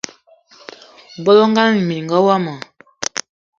Bolo 1.23 1.43
ngana 1.49 1.71
minenga 1.77 2.17
womo 2.25 2.53